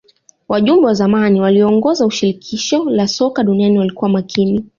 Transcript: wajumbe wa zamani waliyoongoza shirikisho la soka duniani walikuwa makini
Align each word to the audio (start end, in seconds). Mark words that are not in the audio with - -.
wajumbe 0.47 0.85
wa 0.85 0.93
zamani 0.93 1.41
waliyoongoza 1.41 2.11
shirikisho 2.11 2.89
la 2.89 3.07
soka 3.07 3.43
duniani 3.43 3.77
walikuwa 3.79 4.09
makini 4.09 4.65